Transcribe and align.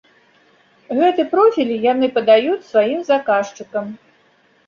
Гэты 0.99 1.25
профіль 1.33 1.73
яны 1.91 2.09
падаюць 2.15 2.67
сваім 2.71 3.03
заказчыкам. 3.11 3.85